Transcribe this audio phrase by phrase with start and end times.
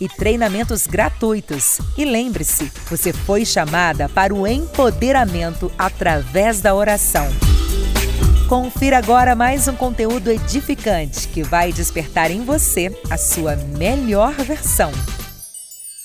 [0.00, 1.78] e treinamentos gratuitos.
[1.96, 7.26] E lembre-se, você foi chamada para o empoderamento através da oração.
[8.48, 14.90] Confira agora mais um conteúdo edificante que vai despertar em você a sua melhor versão.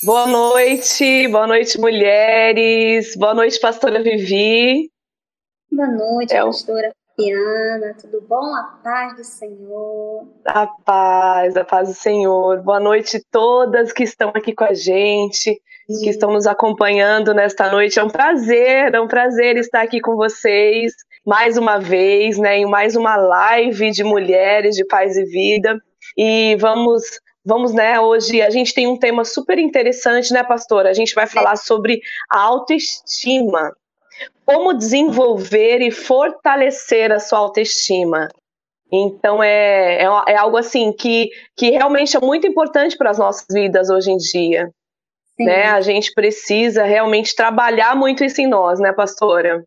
[0.02, 3.16] Boa noite, boa noite, mulheres.
[3.16, 4.90] Boa noite, pastora Vivi.
[5.72, 8.54] Boa noite, é pastora Piana, tudo bom?
[8.54, 10.26] A paz do Senhor.
[10.44, 12.60] A paz, a paz do Senhor.
[12.62, 15.52] Boa noite a todas que estão aqui com a gente,
[15.88, 16.00] Sim.
[16.02, 18.00] que estão nos acompanhando nesta noite.
[18.00, 20.92] É um prazer, é um prazer estar aqui com vocês
[21.24, 25.80] mais uma vez, né, em mais uma live de mulheres de paz e vida.
[26.16, 27.02] E vamos
[27.46, 28.00] Vamos, né?
[28.00, 30.88] Hoje a gente tem um tema super interessante, né, pastora?
[30.88, 33.70] A gente vai falar sobre autoestima
[34.44, 38.28] como desenvolver e fortalecer a sua autoestima.
[38.92, 43.46] Então é, é, é, algo assim que, que realmente é muito importante para as nossas
[43.50, 44.70] vidas hoje em dia.
[45.38, 45.64] Né?
[45.64, 49.64] A gente precisa realmente trabalhar muito isso em nós, né, pastora?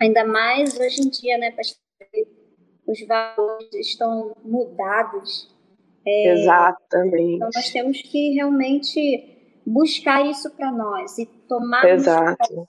[0.00, 1.80] Ainda mais hoje em dia, né, pastora?
[2.88, 5.54] Os valores estão mudados.
[6.04, 7.36] É, Exatamente.
[7.36, 12.68] Então nós temos que realmente buscar isso para nós e tomar Exato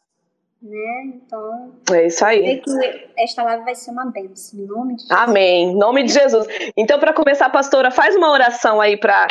[0.61, 1.13] né?
[1.15, 2.61] Então, é isso aí.
[2.61, 2.71] que
[3.17, 5.19] esta live vai ser uma bênção, em nome de Jesus.
[5.19, 6.47] Amém, em nome de Jesus.
[6.77, 9.27] Então, para começar, pastora, faz uma oração aí para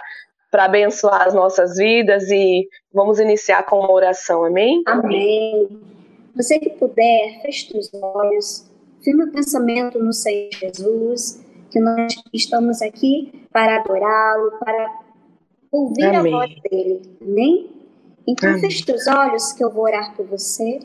[0.50, 4.82] para abençoar as nossas vidas e vamos iniciar com uma oração, amém?
[4.84, 5.68] Amém.
[6.34, 8.68] Você que puder, feche os olhos,
[9.00, 11.40] firme o pensamento no Senhor Jesus,
[11.70, 14.98] que nós estamos aqui para adorá-lo, para
[15.70, 16.34] ouvir amém.
[16.34, 17.70] a voz dele, amém?
[18.26, 18.60] Então, amém.
[18.60, 20.80] feche os olhos que eu vou orar por você.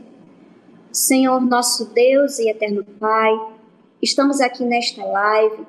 [0.96, 3.34] Senhor nosso Deus e eterno Pai,
[4.02, 5.68] estamos aqui nesta live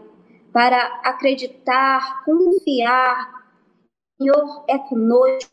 [0.53, 3.35] para acreditar, confiar.
[4.17, 5.51] Senhor é conosco.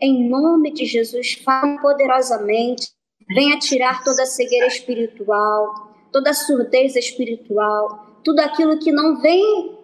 [0.00, 2.92] Em nome de Jesus, fala poderosamente.
[3.34, 9.76] Venha tirar toda a cegueira espiritual, toda a surdez espiritual, tudo aquilo que não vem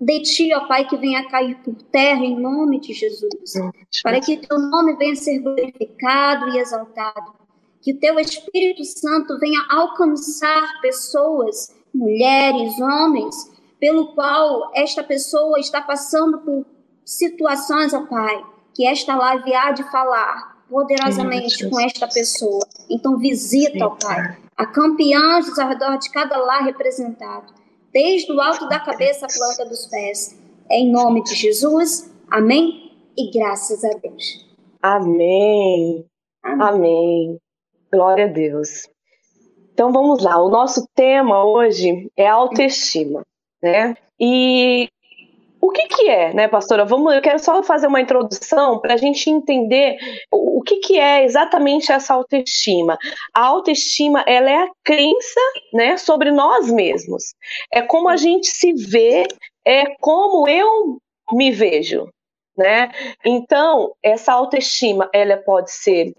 [0.00, 3.52] de ti, ó Pai, que venha cair por terra em nome de Jesus,
[4.00, 7.45] para que teu nome venha ser glorificado e exaltado
[7.82, 13.34] que o teu Espírito Santo venha alcançar pessoas, mulheres, homens,
[13.78, 16.66] pelo qual esta pessoa está passando por
[17.04, 18.44] situações, ó Pai,
[18.74, 22.66] que esta live há de falar poderosamente com esta pessoa.
[22.90, 27.52] Então visita, ó Pai, acampe anjos ao redor de cada lar representado,
[27.92, 30.38] desde o alto da cabeça à planta dos pés.
[30.68, 34.46] Em nome de Jesus, amém e graças a Deus.
[34.82, 36.04] Amém.
[36.42, 36.68] Amém.
[36.68, 37.45] amém.
[37.96, 38.90] Glória a Deus.
[39.72, 40.38] Então vamos lá.
[40.38, 43.22] O nosso tema hoje é autoestima,
[43.62, 43.96] né?
[44.20, 44.86] E
[45.58, 46.84] o que, que é, né, pastora?
[46.84, 49.96] Vamos, eu quero só fazer uma introdução para a gente entender
[50.30, 52.98] o, que, que é exatamente essa autoestima.
[53.34, 55.40] A autoestima ela é a crença,
[55.72, 57.34] né, sobre nós mesmos.
[57.72, 59.26] É como a gente se vê,
[59.64, 60.98] é como eu
[61.32, 62.06] me vejo,
[62.58, 62.90] né?
[63.24, 66.12] Então essa autoestima ela pode ser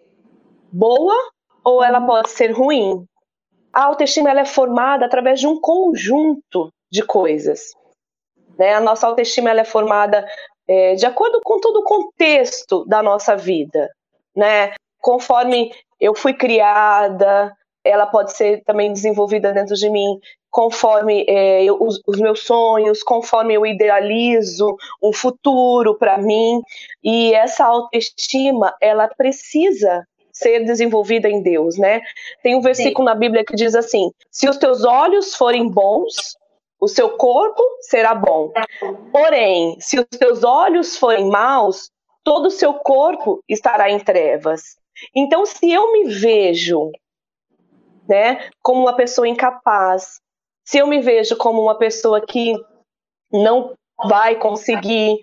[0.74, 1.37] boa
[1.68, 3.06] ou ela pode ser ruim.
[3.74, 7.74] A autoestima ela é formada através de um conjunto de coisas.
[8.58, 8.74] Né?
[8.74, 10.26] A nossa autoestima ela é formada
[10.66, 13.90] é, de acordo com todo o contexto da nossa vida.
[14.34, 14.76] Né?
[15.02, 17.54] Conforme eu fui criada,
[17.84, 20.18] ela pode ser também desenvolvida dentro de mim
[20.50, 24.74] conforme é, eu, os, os, meus sonhos, conforme eu idealizo
[25.04, 26.62] um futuro para mim.
[27.04, 30.08] E essa autoestima, ela precisa
[30.38, 32.02] ser desenvolvida em Deus, né?
[32.44, 33.14] Tem um versículo Sim.
[33.14, 36.38] na Bíblia que diz assim: se os teus olhos forem bons,
[36.80, 38.52] o seu corpo será bom.
[39.12, 41.90] Porém, se os teus olhos forem maus,
[42.24, 44.78] todo o seu corpo estará em trevas.
[45.16, 46.92] Então, se eu me vejo,
[48.08, 50.20] né, como uma pessoa incapaz,
[50.64, 52.54] se eu me vejo como uma pessoa que
[53.32, 53.74] não
[54.08, 55.20] vai conseguir,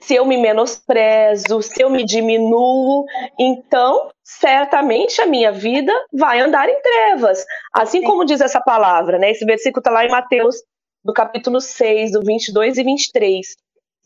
[0.00, 3.04] se eu me menosprezo, se eu me diminuo,
[3.38, 7.44] então certamente a minha vida vai andar em trevas.
[7.72, 9.30] Assim como diz essa palavra, né?
[9.30, 10.56] Esse versículo está lá em Mateus,
[11.04, 13.46] do capítulo 6, do 22 e 23.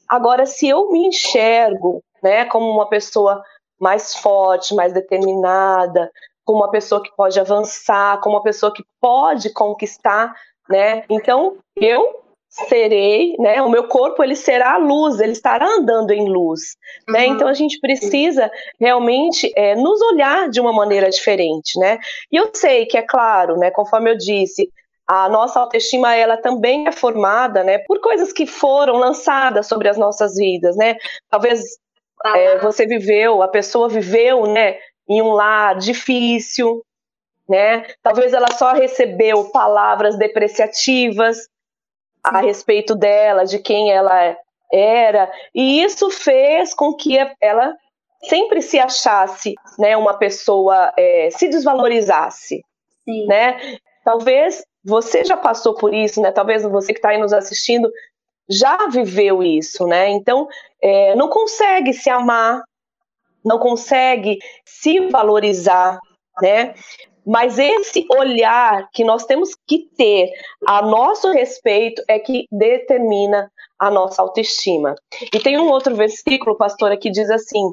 [0.09, 3.43] Agora, se eu me enxergo, né, como uma pessoa
[3.81, 6.11] mais forte, mais determinada,
[6.45, 10.33] como uma pessoa que pode avançar, como uma pessoa que pode conquistar,
[10.69, 11.05] né?
[11.09, 12.22] Então, eu
[12.53, 13.63] serei, né?
[13.63, 16.77] O meu corpo ele será a luz, ele estará andando em luz,
[17.09, 17.21] né?
[17.21, 17.27] uhum.
[17.27, 17.27] né?
[17.27, 21.99] Então a gente precisa realmente é, nos olhar de uma maneira diferente, né?
[22.31, 23.71] E eu sei que é claro, né?
[23.71, 24.71] Conforme eu disse,
[25.07, 27.79] a nossa autoestima ela também é formada, né?
[27.79, 30.97] Por coisas que foram lançadas sobre as nossas vidas, né?
[31.31, 31.63] Talvez
[32.25, 34.77] é, você viveu, a pessoa viveu, né?
[35.09, 36.85] Em um lar difícil,
[37.49, 37.87] né?
[38.03, 41.49] Talvez ela só recebeu palavras depreciativas,
[42.23, 44.37] a respeito dela, de quem ela
[44.73, 47.75] era, e isso fez com que ela
[48.25, 52.65] sempre se achasse, né, uma pessoa é, se desvalorizasse,
[53.05, 53.27] Sim.
[53.27, 53.77] né?
[54.05, 56.33] Talvez você já passou por isso, né?
[56.33, 57.91] Talvez você que está aí nos assistindo
[58.49, 60.09] já viveu isso, né?
[60.11, 60.49] Então
[60.81, 62.63] é, não consegue se amar,
[63.45, 65.99] não consegue se valorizar,
[66.41, 66.75] né?
[67.25, 70.31] Mas esse olhar que nós temos que ter
[70.67, 74.95] a nosso respeito é que determina a nossa autoestima.
[75.33, 77.73] E tem um outro versículo, pastora, que diz assim: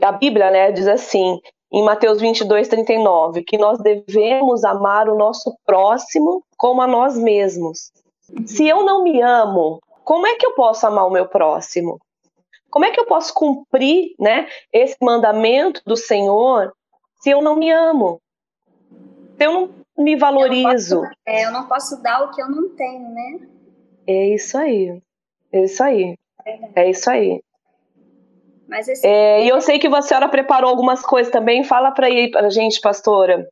[0.00, 1.38] a Bíblia, né, diz assim,
[1.72, 7.92] em Mateus 22, 39, que nós devemos amar o nosso próximo como a nós mesmos.
[8.46, 12.00] Se eu não me amo, como é que eu posso amar o meu próximo?
[12.70, 16.72] Como é que eu posso cumprir, né, esse mandamento do Senhor
[17.24, 18.20] se eu não me amo?
[19.40, 20.96] eu não me valorizo.
[20.96, 23.40] Eu não, posso, é, eu não posso dar o que eu não tenho, né?
[24.06, 25.00] É isso aí.
[25.50, 26.18] É isso aí.
[26.44, 27.40] É, é isso aí.
[28.68, 29.06] Mas esse...
[29.06, 31.64] é, e eu sei que a senhora preparou algumas coisas também.
[31.64, 33.48] Fala para aí para a gente, pastora.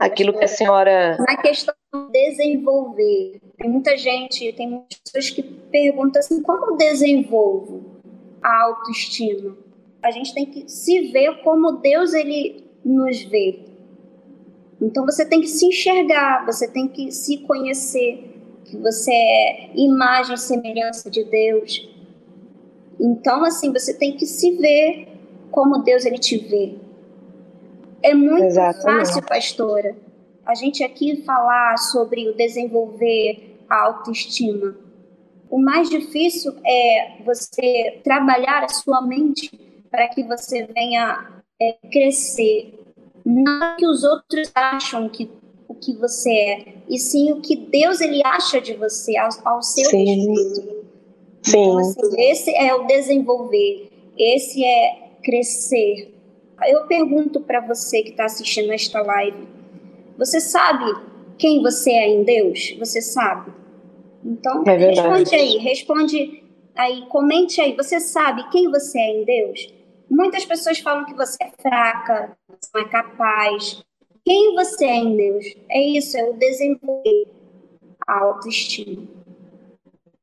[0.00, 1.16] Aquilo que a senhora.
[1.16, 8.02] Na questão de desenvolver, tem muita gente, tem muitas pessoas que perguntam assim: como desenvolvo
[8.42, 9.56] a autoestima?
[10.02, 13.60] A gente tem que se ver como Deus ele nos vê.
[14.80, 18.30] Então você tem que se enxergar, você tem que se conhecer,
[18.64, 21.88] que você é imagem e semelhança de Deus.
[22.98, 25.08] Então assim, você tem que se ver
[25.50, 26.74] como Deus ele te vê.
[28.02, 29.06] É muito Exatamente.
[29.06, 29.96] fácil, pastora,
[30.46, 34.74] a gente aqui falar sobre o desenvolver a autoestima.
[35.50, 39.50] O mais difícil é você trabalhar a sua mente
[39.90, 42.80] para que você venha é, crescer
[43.24, 45.30] não que os outros acham que
[45.68, 49.62] o que você é, e sim o que Deus ele acha de você ao, ao
[49.62, 50.04] seu sim.
[50.04, 50.80] respeito.
[51.42, 51.62] Sim.
[51.62, 56.12] Então, assim, esse é o desenvolver, esse é crescer.
[56.66, 59.46] Eu pergunto para você que está assistindo esta live,
[60.18, 60.84] você sabe
[61.38, 62.76] quem você é em Deus?
[62.78, 63.52] Você sabe?
[64.24, 66.42] Então, é responde aí, responde
[66.76, 67.74] aí, comente aí.
[67.76, 69.79] Você sabe quem você é em Deus?
[70.10, 73.82] Muitas pessoas falam que você é fraca, você não é capaz.
[74.24, 75.44] Quem você é em Deus?
[75.70, 77.28] É isso, é o desenvolver
[78.06, 79.06] a autoestima.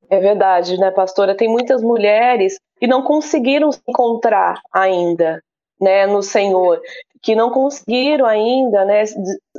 [0.09, 1.35] É verdade, né, pastora?
[1.35, 5.41] Tem muitas mulheres que não conseguiram se encontrar ainda,
[5.79, 6.81] né, no Senhor,
[7.21, 9.03] que não conseguiram ainda, né,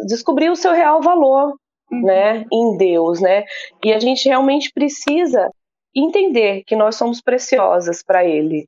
[0.07, 1.55] descobrir o seu real valor,
[1.91, 2.03] uhum.
[2.03, 3.45] né, em Deus, né?
[3.85, 5.51] E a gente realmente precisa
[5.95, 8.67] entender que nós somos preciosas para Ele,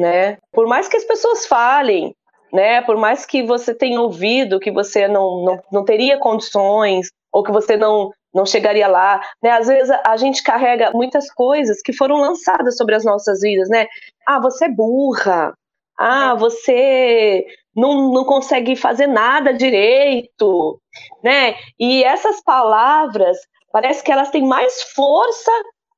[0.00, 0.38] né?
[0.50, 2.14] Por mais que as pessoas falem,
[2.50, 2.80] né?
[2.80, 7.52] Por mais que você tenha ouvido que você não, não, não teria condições ou que
[7.52, 9.50] você não não chegaria lá, né?
[9.50, 13.68] Às vezes a, a gente carrega muitas coisas que foram lançadas sobre as nossas vidas,
[13.68, 13.86] né?
[14.26, 15.52] Ah, você é burra.
[15.98, 17.44] Ah, você
[17.76, 20.80] não, não consegue fazer nada direito,
[21.24, 21.56] né?
[21.78, 23.36] E essas palavras
[23.72, 25.50] parece que elas têm mais força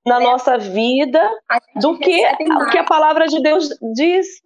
[0.04, 0.25] na é.
[0.25, 1.21] nossa vida
[1.76, 4.42] do que o que a palavra de Deus diz.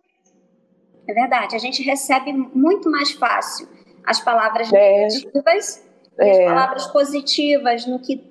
[1.08, 3.68] É verdade, a gente recebe muito mais fácil
[4.04, 5.06] as palavras é.
[5.06, 5.84] negativas
[6.18, 6.30] é.
[6.30, 8.24] as palavras positivas no que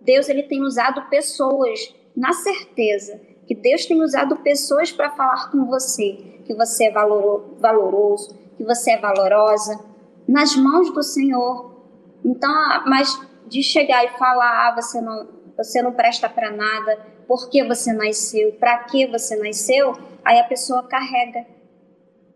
[0.00, 5.64] Deus ele tem usado pessoas na certeza que Deus tem usado pessoas para falar com
[5.64, 9.82] você, que você é valoroso, que você é valorosa
[10.28, 11.82] nas mãos do Senhor.
[12.22, 12.52] Então,
[12.86, 15.26] mas de chegar e falar, ah, você não,
[15.58, 19.92] você não presta para nada, por que você nasceu, para que você nasceu,
[20.24, 21.44] aí a pessoa carrega,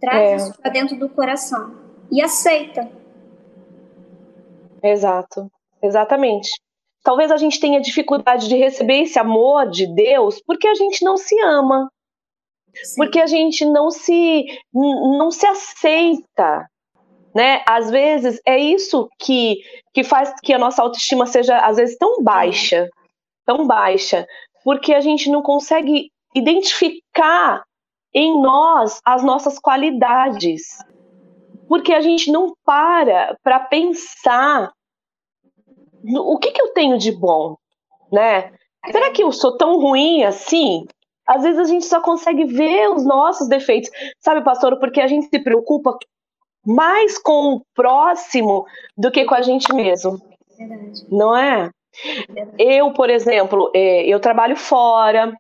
[0.01, 0.37] traz é.
[0.37, 1.75] isso para dentro do coração
[2.11, 2.91] e aceita.
[4.83, 5.49] Exato,
[5.81, 6.51] exatamente.
[7.05, 11.17] Talvez a gente tenha dificuldade de receber esse amor de Deus porque a gente não
[11.17, 11.89] se ama.
[12.75, 12.97] Sim.
[12.97, 16.67] Porque a gente não se não se aceita,
[17.35, 17.63] né?
[17.69, 19.59] Às vezes é isso que
[19.93, 22.89] que faz que a nossa autoestima seja às vezes tão baixa,
[23.53, 24.27] tão baixa,
[24.65, 27.63] porque a gente não consegue identificar
[28.15, 30.63] em nós as nossas qualidades.
[31.69, 34.71] Porque a gente não para para pensar
[36.05, 37.57] o que, que eu tenho de bom,
[38.11, 38.53] né?
[38.91, 40.87] Será que eu sou tão ruim assim?
[41.27, 44.79] Às vezes a gente só consegue ver os nossos defeitos, sabe, pastor?
[44.79, 45.97] Porque a gente se preocupa
[46.67, 48.67] mais com o próximo
[48.97, 50.21] do que com a gente mesmo.
[50.59, 51.07] Verdade.
[51.11, 51.71] Não é?
[52.59, 55.33] Eu, por exemplo, é, eu trabalho fora,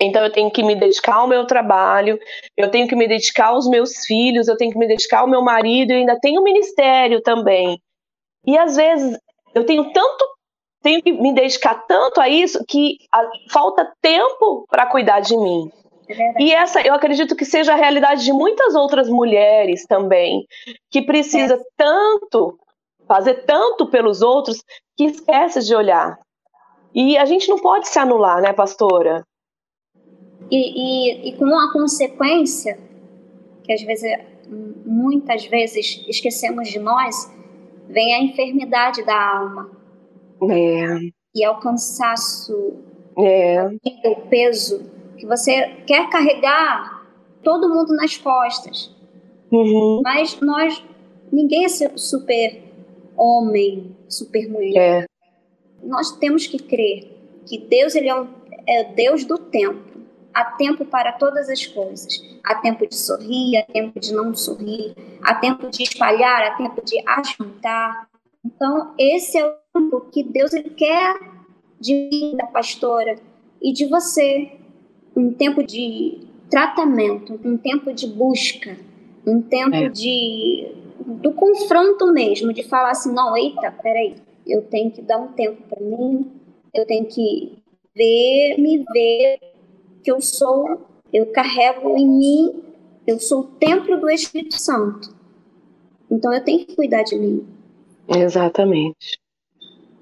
[0.00, 2.18] então eu tenho que me dedicar ao meu trabalho,
[2.56, 5.42] eu tenho que me dedicar aos meus filhos, eu tenho que me dedicar ao meu
[5.42, 7.78] marido, e ainda tenho ministério também.
[8.46, 9.18] E às vezes
[9.54, 10.24] eu tenho tanto,
[10.82, 15.70] tenho que me dedicar tanto a isso que a, falta tempo para cuidar de mim.
[16.08, 20.44] É e essa, eu acredito que seja a realidade de muitas outras mulheres também,
[20.90, 21.58] que precisa é.
[21.76, 22.58] tanto
[23.06, 24.62] fazer tanto pelos outros
[24.96, 26.18] que esquece de olhar.
[26.94, 29.26] E a gente não pode se anular, né, pastora?
[30.50, 32.78] E, e, e com a consequência,
[33.64, 34.10] que às vezes,
[34.84, 37.32] muitas vezes esquecemos de nós,
[37.88, 39.70] vem a enfermidade da alma.
[40.50, 40.98] É.
[41.34, 42.74] E é o cansaço,
[43.18, 43.66] é.
[44.04, 47.04] o peso que você quer carregar
[47.42, 48.94] todo mundo nas costas.
[49.50, 50.00] Uhum.
[50.02, 50.82] Mas nós,
[51.32, 52.62] ninguém é super
[53.16, 55.04] homem, super mulher.
[55.04, 55.06] É.
[55.82, 57.12] Nós temos que crer
[57.46, 58.28] que Deus ele é, um,
[58.66, 59.94] é Deus do tempo.
[60.32, 62.20] Há tempo para todas as coisas.
[62.42, 66.84] Há tempo de sorrir, há tempo de não sorrir, há tempo de espalhar, há tempo
[66.84, 68.08] de ajuntar.
[68.44, 71.14] Então, esse é o tempo que Deus ele quer
[71.80, 73.16] de mim, da pastora,
[73.62, 74.52] e de você
[75.16, 76.18] um tempo de
[76.50, 78.76] tratamento, um tempo de busca,
[79.26, 79.88] um tempo é.
[79.88, 85.28] de do confronto mesmo, de falar assim, não, eita, peraí, eu tenho que dar um
[85.28, 86.30] tempo para mim,
[86.72, 87.58] eu tenho que
[87.94, 89.38] ver, me ver
[90.02, 92.62] que eu sou, eu carrego em mim,
[93.06, 95.14] eu sou o templo do Espírito Santo.
[96.10, 97.46] Então eu tenho que cuidar de mim.
[98.08, 99.18] Exatamente.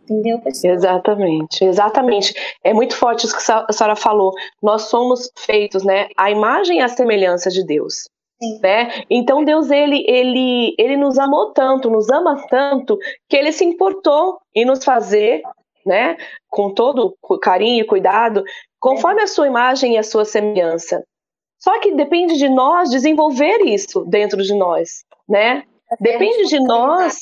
[0.04, 0.74] Entendeu, pessoal?
[0.74, 2.34] Exatamente, exatamente.
[2.64, 4.32] É muito forte isso que a senhora falou.
[4.62, 6.08] Nós somos feitos, né?
[6.16, 8.08] A imagem e a semelhança de Deus.
[8.42, 8.58] Sim.
[8.62, 9.04] Né?
[9.08, 14.38] Então Deus ele, ele, ele nos amou tanto, nos ama tanto, que ele se importou
[14.54, 15.42] em nos fazer,
[15.86, 16.16] né,
[16.48, 18.42] com todo carinho e cuidado,
[18.80, 21.04] conforme a sua imagem e a sua semelhança.
[21.58, 25.62] Só que depende de nós desenvolver isso dentro de nós, né?
[26.00, 27.20] Depende de nós.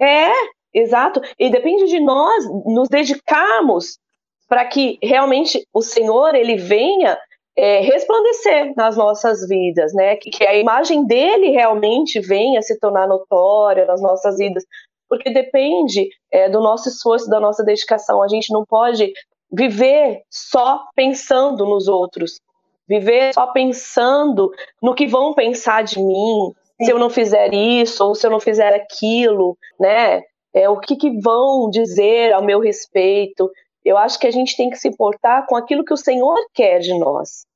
[0.00, 0.30] É,
[0.76, 1.22] Exato.
[1.38, 3.98] E depende de nós nos dedicarmos
[4.46, 7.18] para que realmente o Senhor ele venha
[7.56, 10.16] é, resplandecer nas nossas vidas, né?
[10.16, 14.64] Que, que, a imagem dele realmente venha se tornar notória nas nossas vidas,
[15.08, 18.22] porque depende é, do nosso esforço, da nossa dedicação.
[18.22, 19.12] A gente não pode
[19.50, 22.40] viver só pensando nos outros,
[22.86, 24.50] viver só pensando
[24.82, 28.40] no que vão pensar de mim, se eu não fizer isso ou se eu não
[28.40, 30.22] fizer aquilo, né?
[30.56, 33.50] é, o que, que vão dizer ao meu respeito.
[33.86, 36.80] Eu acho que a gente tem que se importar com aquilo que o Senhor quer
[36.80, 37.46] de nós.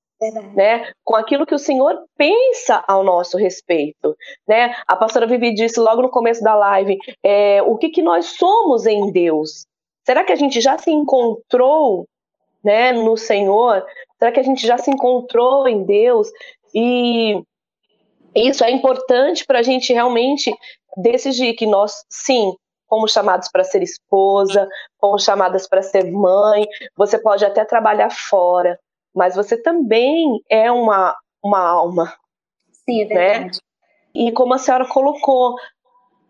[0.55, 4.15] Né, com aquilo que o Senhor pensa ao nosso respeito.
[4.47, 4.77] Né?
[4.87, 8.85] A pastora Vivi disse logo no começo da live: é, o que, que nós somos
[8.85, 9.65] em Deus?
[10.05, 12.07] Será que a gente já se encontrou
[12.63, 13.83] né, no Senhor?
[14.19, 16.29] Será que a gente já se encontrou em Deus?
[16.75, 17.43] E
[18.35, 20.55] isso é importante para a gente realmente
[20.99, 22.55] decidir que nós, sim,
[22.91, 24.69] fomos chamados para ser esposa,
[25.01, 26.67] fomos chamadas para ser mãe,
[26.97, 28.77] você pode até trabalhar fora,
[29.15, 32.13] mas você também é uma, uma alma.
[32.85, 33.15] Sim, é né?
[33.15, 33.55] verdade.
[33.55, 33.61] Né?
[34.13, 35.55] E como a senhora colocou,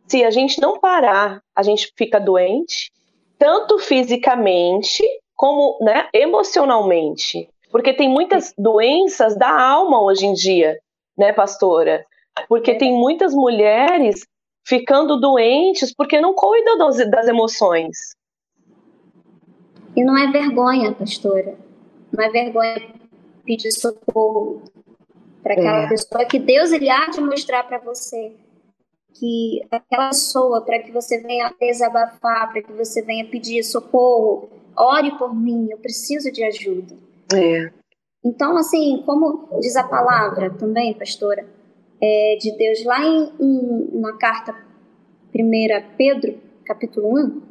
[0.07, 2.93] se a gente não parar, a gente fica doente,
[3.38, 5.02] tanto fisicamente
[5.35, 7.49] como né, emocionalmente.
[7.71, 10.79] Porque tem muitas doenças da alma hoje em dia,
[11.17, 12.05] né, pastora?
[12.49, 14.26] Porque tem muitas mulheres
[14.67, 17.97] ficando doentes porque não cuidam das, das emoções.
[19.97, 21.57] E não é vergonha, pastora.
[22.12, 22.95] Não é vergonha
[23.45, 24.62] pedir socorro.
[25.43, 25.88] para aquela é.
[25.88, 28.37] pessoa que Deus ele há de mostrar para você
[29.14, 35.19] que aquela pessoa para que você venha desabafar, para que você venha pedir socorro, ore
[35.19, 36.95] por mim, eu preciso de ajuda.
[37.35, 37.73] É.
[38.25, 41.47] Então, assim, como diz a palavra também, pastora,
[42.00, 44.54] é, de Deus lá em, em, na carta
[45.35, 47.42] 1 Pedro, capítulo 1,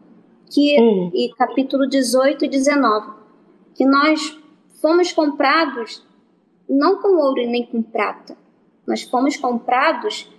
[0.49, 1.11] que, hum.
[1.13, 3.11] e capítulo 18 e 19,
[3.75, 4.37] que nós
[4.81, 6.05] fomos comprados
[6.67, 8.37] não com ouro e nem com prata,
[8.85, 10.29] nós fomos comprados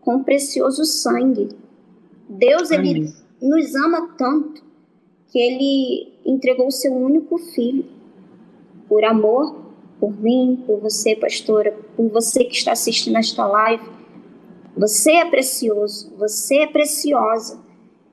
[0.00, 1.48] com precioso sangue.
[2.28, 4.62] Deus, ele nos ama tanto
[5.28, 7.84] que ele entregou o seu único filho
[8.88, 9.65] por amor
[9.98, 13.84] por mim, por você, pastora, por você que está assistindo esta live.
[14.76, 17.58] Você é precioso, você é preciosa.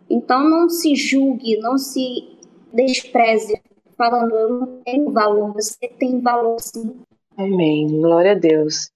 [0.10, 2.38] Então não se julgue, não se
[2.72, 3.62] despreze,
[3.98, 7.02] falando eu não tenho valor, você tem valor sim.
[7.38, 7.88] Amém.
[8.00, 8.90] Glória a Deus.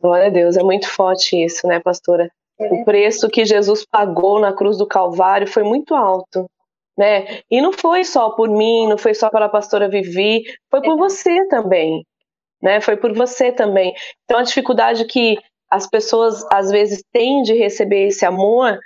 [0.00, 0.56] Glória a Deus.
[0.56, 2.30] É muito forte isso, né, pastora?
[2.58, 2.72] É.
[2.72, 6.48] O preço que Jesus pagou na cruz do Calvário foi muito alto.
[6.96, 7.40] Né?
[7.50, 10.96] E não foi só por mim, não foi só pela pastora Vivi, foi por é.
[10.96, 12.02] você também
[12.62, 12.80] né?
[12.80, 13.94] Foi por você também.
[14.24, 15.38] Então a dificuldade que
[15.70, 18.78] as pessoas às vezes têm de receber esse amor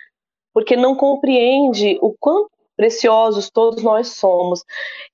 [0.53, 4.65] porque não compreende o quanto preciosos todos nós somos.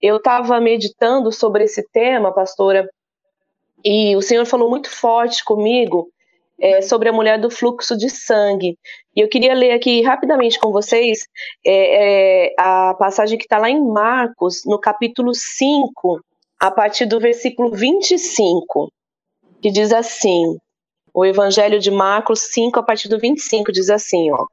[0.00, 2.88] Eu estava meditando sobre esse tema, pastora,
[3.84, 6.08] e o Senhor falou muito forte comigo
[6.60, 8.78] é, sobre a mulher do fluxo de sangue.
[9.14, 11.26] E eu queria ler aqui rapidamente com vocês
[11.64, 16.20] é, é, a passagem que está lá em Marcos, no capítulo 5,
[16.60, 18.90] a partir do versículo 25,
[19.60, 20.56] que diz assim:
[21.12, 24.46] o Evangelho de Marcos 5, a partir do 25, diz assim: ó.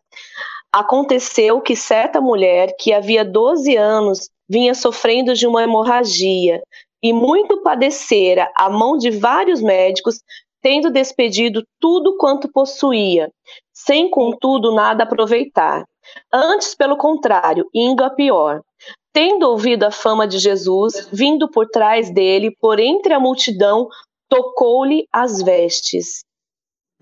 [0.72, 6.62] Aconteceu que certa mulher que havia 12 anos vinha sofrendo de uma hemorragia
[7.01, 10.19] e muito padecera a mão de vários médicos,
[10.62, 13.29] tendo despedido tudo quanto possuía,
[13.74, 15.86] sem contudo nada aproveitar.
[16.31, 18.61] Antes, pelo contrário, indo a pior.
[19.13, 23.87] Tendo ouvido a fama de Jesus, vindo por trás dele, por entre a multidão,
[24.27, 26.25] tocou-lhe as vestes.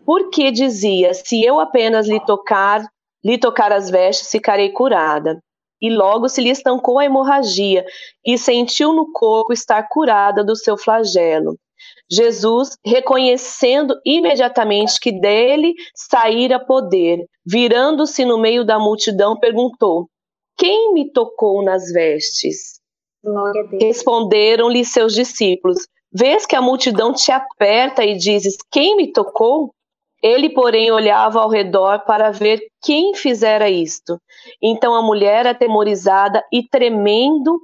[0.05, 2.85] Porque dizia: Se eu apenas lhe tocar,
[3.23, 5.39] lhe tocar as vestes, ficarei curada.
[5.81, 7.85] E logo se lhe estancou a hemorragia
[8.25, 11.55] e sentiu no corpo estar curada do seu flagelo.
[12.11, 20.10] Jesus, reconhecendo imediatamente que dele saíra poder, virando-se no meio da multidão, perguntou:
[20.61, 22.79] quem me tocou nas vestes?
[23.81, 29.73] Responderam-lhe seus discípulos: Vês que a multidão te aperta e dizes: Quem me tocou?
[30.21, 34.19] Ele, porém, olhava ao redor para ver quem fizera isto.
[34.61, 37.59] Então a mulher, atemorizada e tremendo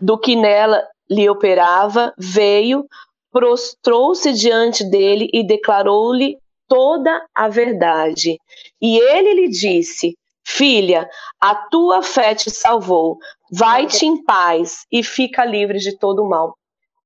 [0.00, 2.86] do que nela lhe operava, veio,
[3.30, 8.38] prostrou-se diante dele e declarou-lhe toda a verdade.
[8.80, 10.16] E ele lhe disse:
[10.48, 13.18] Filha, a tua fé te salvou.
[13.50, 16.56] Vai-te em paz e fica livre de todo o mal.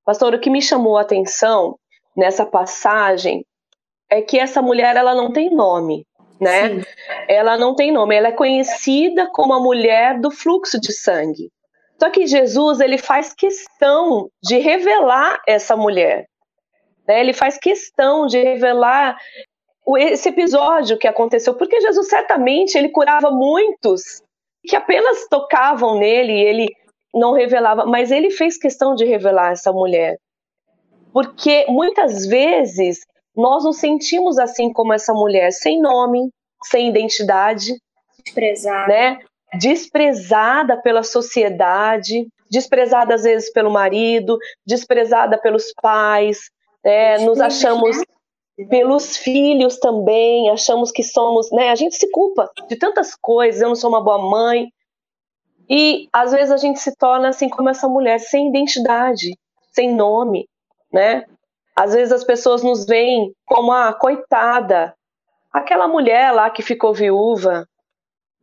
[0.05, 1.75] Pastor, o que me chamou a atenção
[2.15, 3.43] nessa passagem
[4.11, 6.05] é que essa mulher ela não tem nome,
[6.39, 6.69] né?
[6.69, 6.83] Sim.
[7.27, 11.51] Ela não tem nome, ela é conhecida como a mulher do fluxo de sangue.
[11.99, 16.27] Só que Jesus ele faz questão de revelar essa mulher.
[17.09, 17.21] Né?
[17.21, 19.17] Ele faz questão de revelar
[19.99, 24.23] esse episódio que aconteceu, porque Jesus certamente ele curava muitos
[24.63, 26.69] que apenas tocavam nele e ele
[27.15, 30.19] não revelava, mas ele fez questão de revelar essa mulher.
[31.13, 33.01] Porque muitas vezes
[33.37, 36.31] nós nos sentimos assim como essa mulher, sem nome,
[36.65, 37.73] sem identidade,
[38.25, 39.19] desprezada, né?
[39.59, 46.51] Desprezada pela sociedade, desprezada às vezes pelo marido, desprezada pelos pais,
[46.85, 47.19] né?
[47.19, 48.05] Nos achamos né?
[48.69, 51.71] Pelos filhos também, achamos que somos, né?
[51.71, 54.69] A gente se culpa de tantas coisas, eu não sou uma boa mãe.
[55.69, 59.37] E às vezes a gente se torna assim como essa mulher, sem identidade,
[59.73, 60.49] sem nome,
[60.93, 61.25] né?
[61.77, 64.95] Às vezes as pessoas nos veem como a ah, coitada,
[65.53, 67.67] aquela mulher lá que ficou viúva.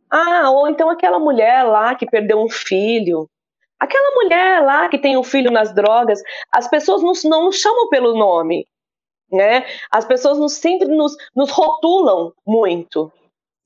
[0.09, 3.29] Ah, ou então aquela mulher lá que perdeu um filho.
[3.77, 6.19] Aquela mulher lá que tem um filho nas drogas.
[6.51, 8.65] As pessoas não, não nos chamam pelo nome
[9.31, 9.65] né?
[9.91, 13.11] As pessoas nos, sempre nos, nos rotulam muito.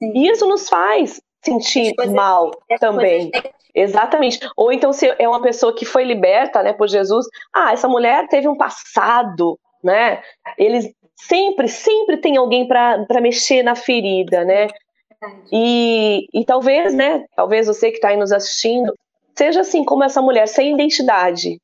[0.02, 0.12] Sim.
[0.15, 3.32] E isso nos faz sentir mal também.
[3.74, 4.39] Exatamente.
[4.56, 8.28] Ou então, se é uma pessoa que foi liberta né, por Jesus, ah, essa mulher
[8.28, 10.21] teve um passado, né?
[10.58, 14.67] Eles sempre, sempre tem alguém para mexer na ferida, né?
[15.52, 17.24] E, e talvez, né?
[17.36, 18.93] Talvez você que está aí nos assistindo
[19.36, 21.60] seja assim como essa mulher, sem identidade.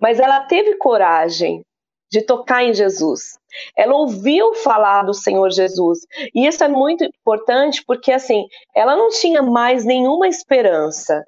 [0.00, 1.62] Mas ela teve coragem
[2.10, 3.38] de tocar em Jesus.
[3.76, 6.00] Ela ouviu falar do Senhor Jesus.
[6.34, 11.24] E isso é muito importante porque assim, ela não tinha mais nenhuma esperança.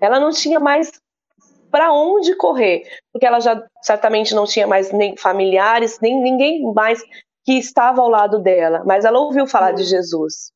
[0.00, 0.90] Ela não tinha mais
[1.70, 7.00] para onde correr, porque ela já certamente não tinha mais nem familiares, nem ninguém mais
[7.44, 10.50] que estava ao lado dela, mas ela ouviu falar de Jesus.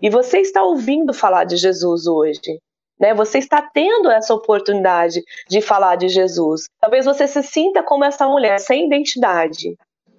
[0.00, 2.58] E você está ouvindo falar de Jesus hoje.
[2.98, 3.14] Né?
[3.14, 6.68] Você está tendo essa oportunidade de falar de Jesus.
[6.80, 9.76] Talvez você se sinta como essa mulher, sem identidade.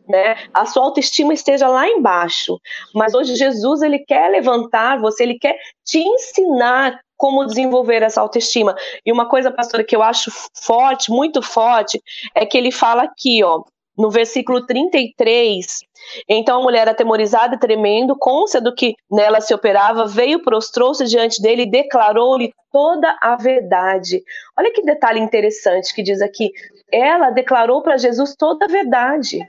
[0.08, 0.38] Né?
[0.54, 2.60] A sua autoestima esteja lá embaixo.
[2.96, 8.76] Mas hoje Jesus ele quer levantar você, ele quer te ensinar como desenvolver essa autoestima.
[9.06, 12.02] E uma coisa, pastora, que eu acho forte, muito forte,
[12.34, 13.62] é que ele fala aqui, ó,
[13.98, 15.80] no versículo 33,
[16.28, 21.42] então a mulher atemorizada e tremendo, côncia do que nela se operava, veio, prostrou-se diante
[21.42, 24.22] dele e declarou-lhe toda a verdade.
[24.58, 26.52] Olha que detalhe interessante que diz aqui.
[26.92, 29.40] Ela declarou para Jesus toda a verdade.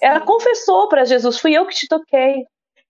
[0.00, 2.44] Ela confessou para Jesus: fui eu que te toquei.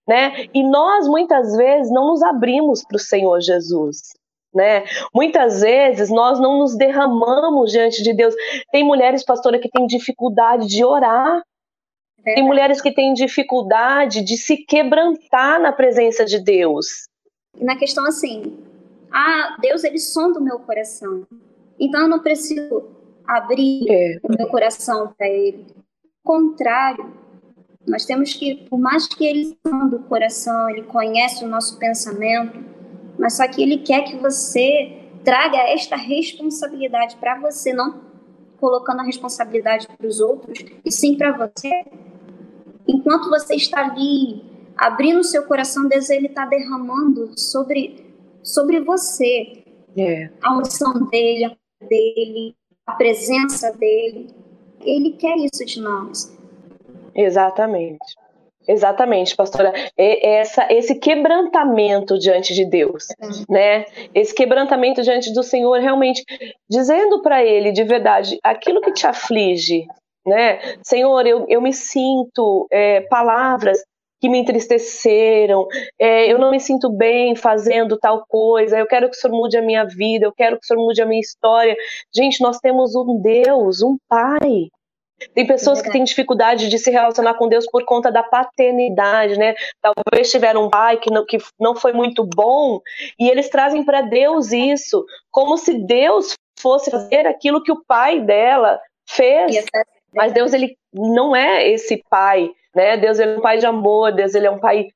[0.06, 0.46] Né?
[0.54, 4.14] E nós muitas vezes não nos abrimos para o Senhor Jesus.
[4.54, 4.84] Né?
[5.14, 8.34] Muitas vezes nós não nos derramamos diante de Deus.
[8.72, 11.42] Tem mulheres, pastora, que têm dificuldade de orar.
[12.24, 17.08] É Tem mulheres que têm dificuldade de se quebrantar na presença de Deus.
[17.60, 18.58] Na questão assim,
[19.10, 21.26] ah, Deus ele sonda o meu coração.
[21.78, 22.84] Então eu não preciso
[23.26, 24.18] abrir é.
[24.22, 25.66] o meu coração para ele.
[26.24, 27.12] Ao contrário,
[27.86, 32.58] nós temos que, por mais que ele sonda o coração, ele conhece o nosso pensamento,
[33.18, 38.07] mas só que ele quer que você traga esta responsabilidade para você, não
[38.60, 41.84] colocando a responsabilidade para os outros, e sim para você.
[42.86, 44.42] Enquanto você está ali
[44.76, 48.06] abrindo o seu coração, Deus ele está derramando sobre
[48.42, 49.64] sobre você
[49.96, 50.30] é.
[50.42, 54.28] a unção dele, a dele, a presença dele.
[54.80, 56.36] Ele quer isso de nós.
[57.14, 57.98] Exatamente.
[58.68, 59.72] Exatamente, pastora.
[59.96, 63.06] Essa, esse quebrantamento diante de Deus,
[63.48, 63.86] né?
[64.14, 66.22] Esse quebrantamento diante do Senhor, realmente
[66.68, 69.86] dizendo para Ele de verdade aquilo que te aflige,
[70.26, 70.60] né?
[70.82, 73.82] Senhor, eu, eu me sinto é, palavras
[74.20, 75.66] que me entristeceram,
[75.98, 79.56] é, eu não me sinto bem fazendo tal coisa, eu quero que o Senhor mude
[79.56, 81.74] a minha vida, eu quero que o Senhor mude a minha história.
[82.14, 84.68] Gente, nós temos um Deus, um Pai,
[85.34, 89.54] tem pessoas que têm dificuldade de se relacionar com Deus por conta da paternidade, né?
[89.82, 92.80] Talvez tiveram um pai que não, que não foi muito bom
[93.18, 98.20] e eles trazem para Deus isso, como se Deus fosse fazer aquilo que o pai
[98.20, 99.64] dela fez.
[100.14, 102.96] Mas Deus ele não é esse pai, né?
[102.96, 104.88] Deus ele é um pai de amor, Deus ele é um pai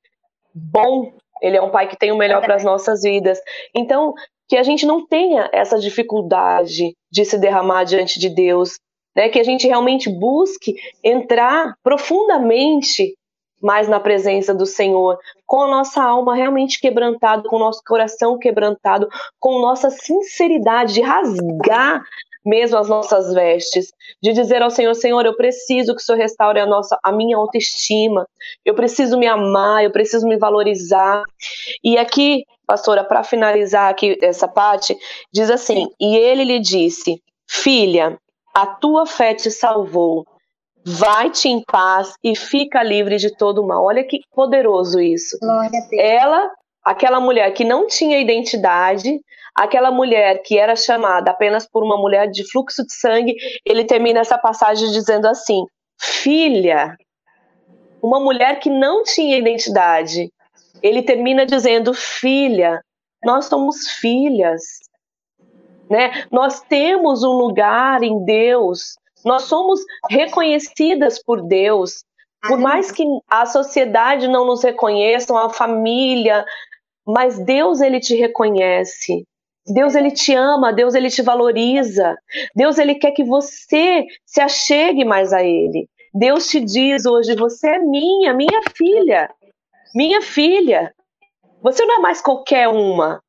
[0.55, 3.39] bom, ele é um pai que tem o melhor para as nossas vidas.
[3.75, 4.15] Então,
[4.49, 8.79] que a gente não tenha essa dificuldade de se derramar diante de Deus,
[9.14, 13.14] né, que a gente realmente busque entrar profundamente
[13.61, 18.37] mais na presença do Senhor, com a nossa alma realmente quebrantada, com o nosso coração
[18.37, 22.03] quebrantado, com nossa sinceridade de rasgar
[22.44, 26.59] mesmo as nossas vestes, de dizer ao Senhor, Senhor, eu preciso que o Senhor restaure
[26.59, 28.27] a nossa a minha autoestima.
[28.64, 31.22] Eu preciso me amar, eu preciso me valorizar.
[31.83, 34.96] E aqui, pastora, para finalizar aqui essa parte,
[35.33, 38.18] diz assim: "E ele lhe disse: Filha,
[38.55, 40.27] a tua fé te salvou.
[40.85, 43.85] Vai-te em paz e fica livre de todo mal.
[43.85, 45.38] Olha que poderoso isso.
[45.93, 46.51] Ela,
[46.85, 49.21] aquela mulher que não tinha identidade,
[49.55, 54.21] aquela mulher que era chamada apenas por uma mulher de fluxo de sangue, ele termina
[54.21, 55.65] essa passagem dizendo assim:
[56.01, 56.97] Filha,
[58.03, 60.33] uma mulher que não tinha identidade,
[60.83, 62.81] ele termina dizendo: Filha,
[63.25, 64.62] nós somos filhas.
[65.93, 66.25] Né?
[66.31, 69.79] Nós temos um lugar em Deus, nós somos
[70.09, 72.03] reconhecidas por Deus.
[72.49, 76.47] Por mais que a sociedade não nos reconheça, a família,
[77.07, 79.23] mas Deus ele te reconhece.
[79.67, 82.17] Deus ele te ama, Deus ele te valoriza.
[82.57, 85.91] Deus ele quer que você se achegue mais a ele.
[86.15, 89.31] Deus te diz hoje: você é minha, minha filha.
[89.95, 90.91] Minha filha.
[91.63, 93.21] Você não é mais qualquer uma.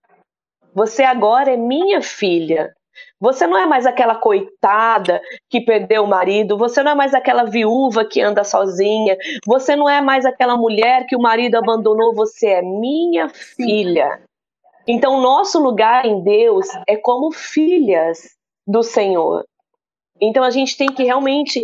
[0.73, 2.73] Você agora é minha filha.
[3.19, 7.45] Você não é mais aquela coitada que perdeu o marido, você não é mais aquela
[7.45, 12.47] viúva que anda sozinha, você não é mais aquela mulher que o marido abandonou, você
[12.49, 14.21] é minha filha.
[14.85, 18.35] Então, nosso lugar em Deus é como filhas
[18.67, 19.45] do Senhor.
[20.19, 21.63] Então, a gente tem que realmente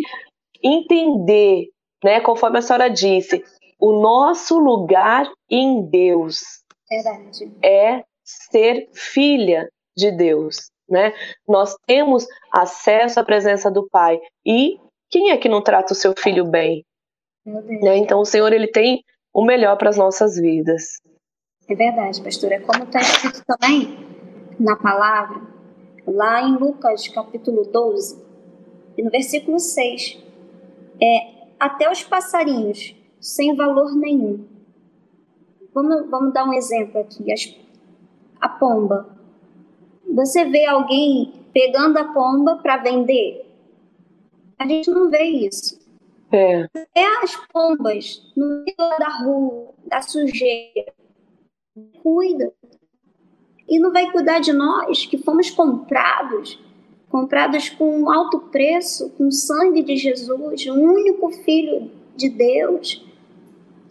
[0.62, 1.68] entender,
[2.02, 3.44] né, conforme a senhora disse,
[3.78, 6.40] o nosso lugar em Deus
[6.88, 7.52] Verdade.
[7.62, 8.04] é
[8.50, 11.12] ser filha de Deus, né?
[11.46, 14.78] Nós temos acesso à presença do Pai e
[15.10, 16.84] quem é que não trata o seu filho bem?
[17.44, 17.96] Né?
[17.96, 21.00] Então o Senhor ele tem o melhor para as nossas vidas.
[21.68, 22.60] É verdade, pastora.
[22.60, 23.98] Como está escrito também
[24.58, 25.40] na palavra,
[26.06, 28.20] lá em Lucas capítulo 12,
[28.96, 30.18] e no versículo 6,
[31.00, 34.46] é até os passarinhos, sem valor nenhum.
[35.72, 37.32] Vamos, vamos dar um exemplo aqui.
[37.32, 37.54] As,
[38.40, 39.08] a pomba.
[40.14, 43.46] Você vê alguém pegando a pomba para vender?
[44.58, 45.78] A gente não vê isso.
[46.32, 46.68] É.
[46.94, 50.92] É as pombas no meio da rua, da sujeira.
[52.02, 52.52] Cuida.
[53.68, 56.58] E não vai cuidar de nós que fomos comprados
[57.10, 63.04] comprados com um alto preço, com o sangue de Jesus, o único Filho de Deus.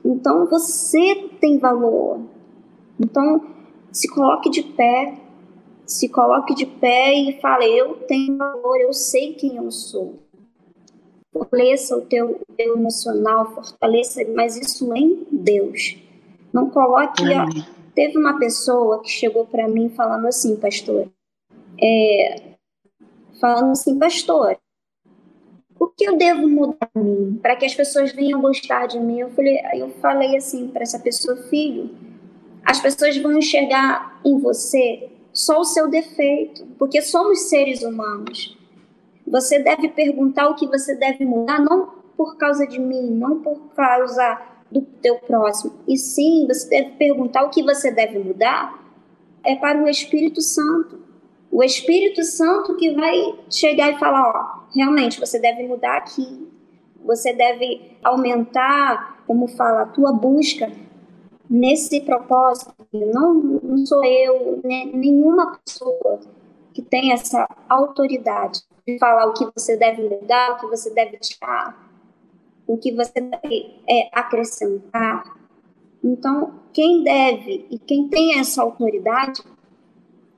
[0.04, 2.22] Então você tem valor.
[2.98, 3.46] Então
[3.92, 5.18] se coloque de pé,
[5.86, 10.20] se coloque de pé e fale: Eu tenho valor, eu sei quem eu sou.
[11.32, 15.98] Fortaleça o teu, teu emocional, fortaleça, mas isso em Deus.
[16.52, 17.24] Não coloque.
[17.34, 17.46] A...
[17.94, 21.08] Teve uma pessoa que chegou para mim falando assim, pastor,
[21.82, 22.56] é,
[23.40, 24.58] falando assim, pastor,
[25.80, 29.20] o que eu devo mudar em mim para que as pessoas venham gostar de mim?
[29.20, 31.90] Eu falei, eu falei assim para essa pessoa, filho,
[32.70, 38.58] as pessoas vão enxergar em você só o seu defeito, porque somos seres humanos.
[39.26, 43.74] Você deve perguntar o que você deve mudar, não por causa de mim, não por
[43.76, 48.78] causa do teu próximo, e sim, você deve perguntar o que você deve mudar
[49.44, 51.10] é para o Espírito Santo
[51.52, 56.48] o Espírito Santo que vai chegar e falar, ó, realmente você deve mudar aqui.
[57.04, 60.72] Você deve aumentar, como fala, a tua busca
[61.50, 62.74] nesse propósito.
[62.94, 66.20] Não, não sou eu, né, nenhuma pessoa
[66.74, 71.18] que tem essa autoridade de falar o que você deve mudar, o que você deve
[71.18, 71.90] tirar,
[72.68, 75.24] o que você deve é, acrescentar.
[76.04, 79.42] Então, quem deve e quem tem essa autoridade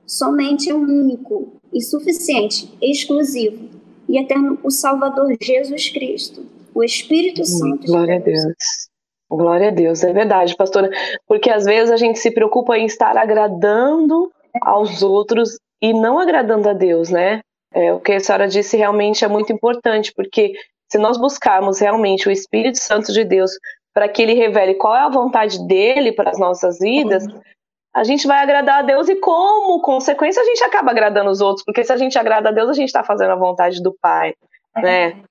[0.06, 3.68] somente é único e suficiente, exclusivo
[4.08, 6.44] e eterno o Salvador Jesus Cristo,
[6.74, 7.86] o Espírito Santo.
[7.86, 8.40] Glória de Deus.
[8.40, 8.91] a Deus.
[9.36, 10.90] Glória a Deus, é verdade, pastora.
[11.26, 16.68] Porque às vezes a gente se preocupa em estar agradando aos outros e não agradando
[16.68, 17.40] a Deus, né?
[17.74, 20.52] É, o que a senhora disse realmente é muito importante, porque
[20.90, 23.50] se nós buscarmos realmente o Espírito Santo de Deus
[23.94, 27.24] para que ele revele qual é a vontade dele para as nossas vidas,
[27.94, 31.64] a gente vai agradar a Deus e, como consequência, a gente acaba agradando os outros,
[31.64, 34.34] porque se a gente agrada a Deus, a gente está fazendo a vontade do Pai,
[34.76, 35.22] né?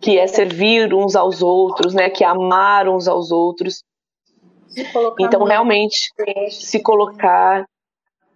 [0.00, 2.08] Que é servir uns aos outros, né?
[2.08, 3.82] Que é amar uns aos outros.
[5.18, 5.96] Então, realmente,
[6.50, 7.66] se colocar.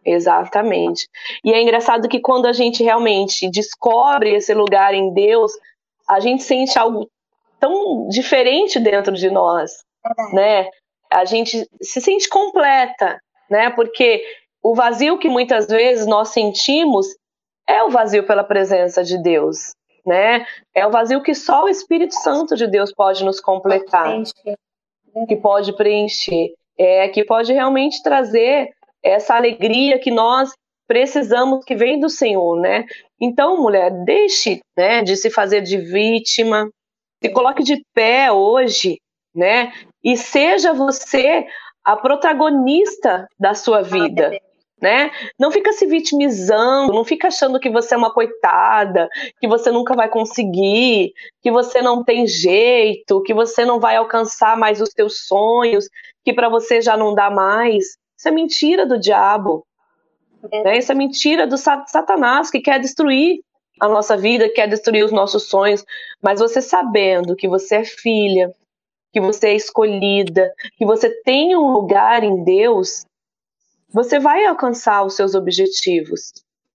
[0.04, 1.08] Exatamente.
[1.44, 5.52] E é engraçado que quando a gente realmente descobre esse lugar em Deus,
[6.08, 7.08] a gente sente algo
[7.60, 9.70] tão diferente dentro de nós,
[10.32, 10.68] né?
[11.10, 13.70] A gente se sente completa, né?
[13.70, 14.24] Porque
[14.60, 17.06] o vazio que muitas vezes nós sentimos
[17.68, 20.46] é o vazio pela presença de Deus, né?
[20.74, 24.22] É o vazio que só o Espírito Santo de Deus pode nos completar,
[25.28, 28.70] que pode preencher, é que pode realmente trazer
[29.02, 30.52] essa alegria que nós
[30.86, 32.84] precisamos que vem do Senhor, né?
[33.20, 36.68] Então, mulher, deixe, né, de se fazer de vítima,
[37.22, 38.98] se coloque de pé hoje,
[39.34, 39.72] né?
[40.02, 41.46] E seja você
[41.84, 44.38] a protagonista da sua vida.
[44.82, 45.12] Né?
[45.38, 49.08] Não fica se vitimizando, não fica achando que você é uma coitada,
[49.40, 54.56] que você nunca vai conseguir, que você não tem jeito, que você não vai alcançar
[54.56, 55.88] mais os teus sonhos,
[56.24, 57.96] que para você já não dá mais.
[58.18, 59.64] Isso é mentira do diabo.
[60.50, 60.64] É.
[60.64, 60.78] Né?
[60.78, 63.38] Isso é mentira do Satanás que quer destruir
[63.80, 65.84] a nossa vida, quer destruir os nossos sonhos.
[66.20, 68.52] Mas você sabendo que você é filha,
[69.12, 73.04] que você é escolhida, que você tem um lugar em Deus,
[73.92, 76.32] você vai alcançar os seus objetivos.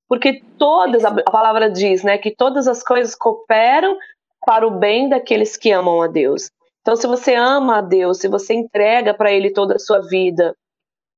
[0.08, 3.98] Porque todas, a palavra diz, né, que todas as coisas cooperam
[4.46, 6.50] para o bem daqueles que amam a Deus.
[6.82, 10.56] Então, se você ama a Deus, se você entrega para Ele toda a sua vida,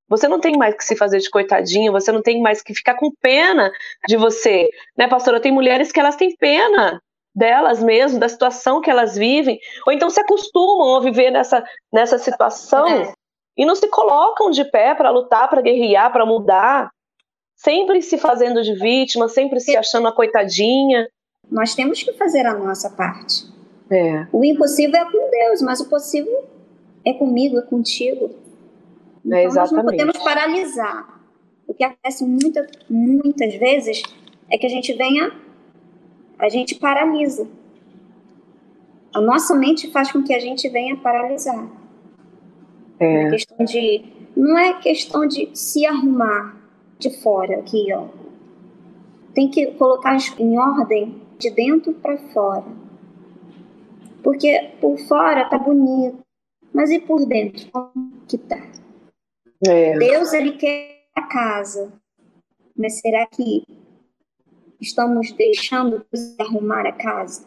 [0.09, 2.95] você não tem mais que se fazer de coitadinha, você não tem mais que ficar
[2.95, 3.71] com pena
[4.07, 4.67] de você.
[4.97, 5.39] Né, pastora?
[5.39, 6.99] Tem mulheres que elas têm pena
[7.35, 12.17] delas mesmo, da situação que elas vivem, ou então se acostumam a viver nessa, nessa
[12.17, 13.13] situação.
[13.59, 16.89] E não se colocam de pé para lutar, para guerrear, para mudar,
[17.57, 21.09] sempre se fazendo de vítima, sempre se achando a coitadinha.
[21.51, 23.45] Nós temos que fazer a nossa parte.
[23.91, 24.25] É.
[24.31, 26.47] O impossível é com Deus, mas o possível
[27.03, 28.31] é comigo, é contigo.
[29.25, 31.19] Então é nós não podemos paralisar.
[31.67, 34.01] O que acontece muita, muitas vezes
[34.49, 35.33] é que a gente venha
[36.37, 37.45] a gente paralisa.
[39.13, 41.78] a nossa mente faz com que a gente venha paralisar.
[42.99, 43.29] É.
[43.29, 44.03] questão de,
[44.35, 46.57] não é questão de se arrumar
[46.97, 48.07] de fora aqui, ó.
[49.33, 52.65] Tem que colocar em ordem de dentro para fora.
[54.21, 56.19] Porque por fora tá bonito,
[56.73, 58.61] mas e por dentro como que tá?
[59.65, 59.97] É.
[59.97, 61.93] Deus ele quer a casa,
[62.77, 63.63] mas será que
[64.79, 67.45] estamos deixando de arrumar a casa?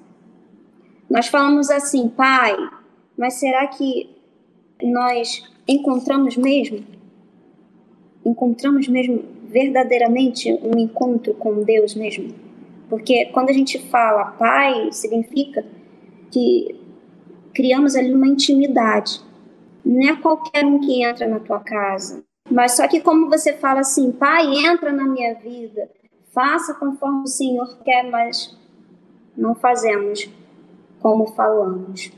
[1.11, 2.57] Nós falamos assim, pai,
[3.17, 4.12] mas será que
[4.85, 6.85] nós encontramos mesmo?
[8.25, 12.35] Encontramos mesmo verdadeiramente um encontro com Deus mesmo?
[12.89, 15.65] Porque quando a gente fala pai, significa
[16.31, 16.79] que
[17.55, 19.21] criamos ali uma intimidade.
[19.85, 22.25] Não é qualquer um que entra na tua casa.
[22.51, 25.91] Mas só que como você fala assim, pai, entra na minha vida,
[26.33, 28.57] faça conforme o Senhor quer, mas
[29.37, 30.29] não fazemos
[31.01, 32.11] como falamos.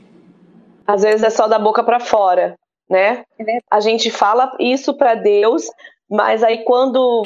[0.87, 2.57] Às vezes é só da boca para fora,
[2.89, 3.23] né?
[3.39, 5.65] É a gente fala isso para Deus,
[6.09, 7.23] mas aí quando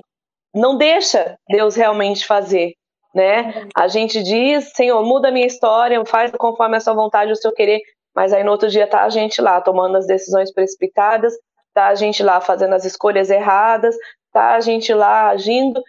[0.53, 2.73] não deixa Deus realmente fazer,
[3.13, 3.67] né?
[3.75, 7.51] A gente diz, Senhor, muda a minha história, faz conforme a sua vontade, o seu
[7.51, 7.81] querer,
[8.15, 11.33] mas aí no outro dia tá a gente lá tomando as decisões precipitadas,
[11.73, 13.95] tá a gente lá fazendo as escolhas erradas,
[14.31, 15.81] tá a gente lá agindo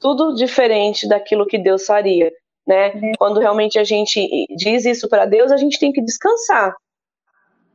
[0.00, 2.30] tudo diferente daquilo que Deus faria
[2.70, 2.88] né?
[2.88, 3.12] É.
[3.18, 6.72] Quando realmente a gente diz isso para Deus, a gente tem que descansar,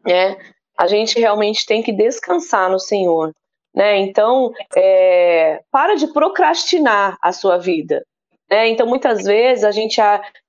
[0.06, 0.38] né?
[0.78, 3.32] A gente realmente tem que descansar no Senhor,
[3.74, 3.98] né?
[3.98, 8.06] Então, é, para de procrastinar a sua vida,
[8.50, 8.68] né?
[8.68, 10.00] Então, muitas vezes a gente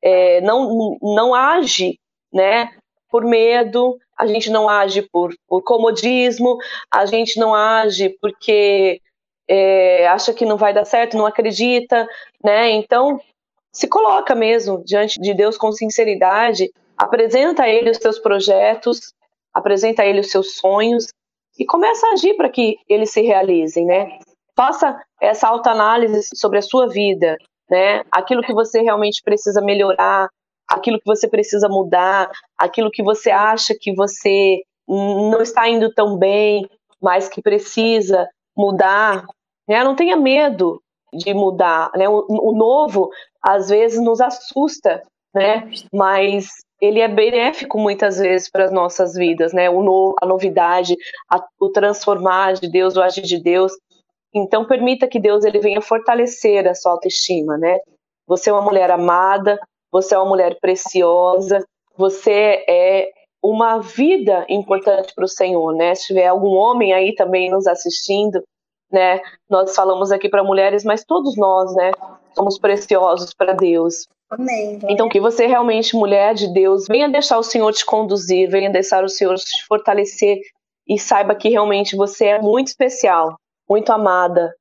[0.03, 1.99] é, não, não age,
[2.33, 2.71] né?
[3.09, 6.57] Por medo, a gente não age por, por comodismo,
[6.91, 9.01] a gente não age porque
[9.49, 12.07] é, acha que não vai dar certo, não acredita,
[12.43, 12.71] né?
[12.71, 13.21] Então,
[13.73, 19.13] se coloca mesmo diante de Deus com sinceridade, apresenta a Ele os seus projetos,
[19.57, 21.07] apresenta a Ele os seus sonhos
[21.59, 24.19] e começa a agir para que eles se realizem, né?
[24.55, 27.37] Faça essa autoanálise sobre a sua vida,
[27.71, 28.03] né?
[28.13, 30.29] Aquilo que você realmente precisa melhorar,
[30.69, 36.19] aquilo que você precisa mudar, aquilo que você acha que você não está indo tão
[36.19, 36.69] bem,
[37.01, 39.25] mas que precisa mudar.
[39.67, 39.83] Né?
[39.83, 40.81] Não tenha medo
[41.13, 42.09] de mudar, né?
[42.09, 43.09] O, o novo
[43.43, 45.03] às vezes nos assusta,
[45.35, 45.71] né?
[45.93, 46.49] Mas
[46.81, 49.71] ele é benéfico muitas vezes para as nossas vidas, né?
[49.71, 50.95] O no, a novidade,
[51.31, 53.73] a, o transformar de Deus, o agir de Deus.
[54.35, 57.79] Então permita que Deus ele venha fortalecer a sua autoestima, né?
[58.27, 59.59] Você é uma mulher amada,
[59.91, 61.65] você é uma mulher preciosa,
[61.97, 63.09] você é
[63.43, 65.95] uma vida importante para o Senhor, né?
[65.95, 68.43] Se tiver algum homem aí também nos assistindo,
[68.91, 69.21] né?
[69.49, 71.93] Nós falamos aqui para mulheres, mas todos nós, né?
[72.35, 74.07] Somos preciosos para Deus.
[74.31, 74.81] Amém.
[74.89, 79.05] Então, que você realmente, mulher de Deus, venha deixar o Senhor te conduzir, venha deixar
[79.05, 80.39] o Senhor te fortalecer
[80.87, 83.37] e saiba que realmente você é muito especial,
[83.69, 84.53] muito amada,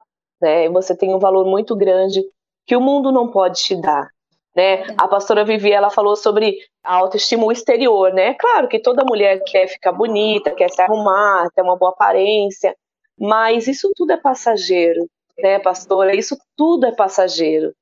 [0.42, 0.70] né?
[0.70, 2.22] Você tem um valor muito grande
[2.66, 4.08] que o mundo não pode te dar.
[4.56, 4.84] Né?
[4.98, 8.34] A pastora Vivi ela falou sobre a autoestima exterior, né?
[8.36, 12.74] Claro que toda mulher quer ficar bonita, quer se arrumar, ter uma boa aparência,
[13.20, 16.16] mas isso tudo é passageiro, né, pastora?
[16.16, 17.74] Isso tudo é passageiro.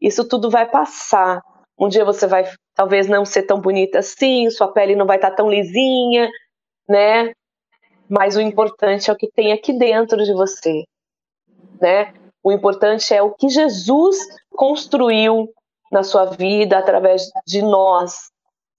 [0.00, 1.40] Isso tudo vai passar.
[1.78, 5.32] Um dia você vai talvez não ser tão bonita assim, sua pele não vai estar
[5.32, 6.28] tão lisinha,
[6.88, 7.32] né?
[8.08, 10.84] Mas o importante é o que tem aqui dentro de você,
[11.80, 12.12] né?
[12.42, 14.16] O importante é o que Jesus
[14.50, 15.52] construiu
[15.92, 18.30] na sua vida através de nós,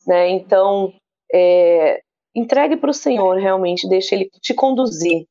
[0.08, 0.30] né?
[0.30, 0.92] Então,
[1.34, 2.02] é,
[2.36, 5.26] entregue para o Senhor realmente, deixe Ele te conduzir,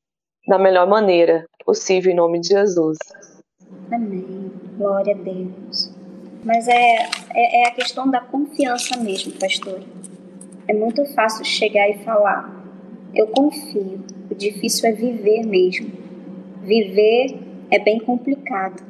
[0.46, 2.98] da melhor maneira possível, em nome de Jesus.
[3.92, 4.49] Amém.
[4.80, 5.92] Glória a Deus.
[6.42, 9.82] Mas é, é, é a questão da confiança mesmo, pastor.
[10.66, 12.64] É muito fácil chegar e falar,
[13.14, 14.02] eu confio.
[14.30, 15.90] O difícil é viver mesmo.
[16.62, 17.38] Viver
[17.70, 18.82] é bem complicado.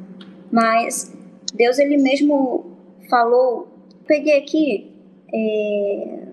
[0.49, 1.13] Mas
[1.53, 2.71] Deus, Ele mesmo
[3.09, 3.67] falou.
[4.07, 4.93] Peguei aqui
[5.33, 6.27] é,